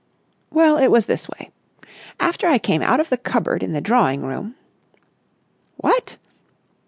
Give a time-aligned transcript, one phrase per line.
[0.49, 1.51] "Well, it was this way.
[2.19, 4.55] After I came out of the cupboard in the drawing room...."
[5.77, 6.17] "What!"